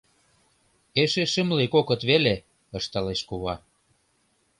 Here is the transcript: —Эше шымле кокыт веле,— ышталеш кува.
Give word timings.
—Эше 1.01 1.23
шымле 1.33 1.65
кокыт 1.73 2.01
веле,— 2.09 2.35
ышталеш 2.77 3.21
кува. 3.29 3.55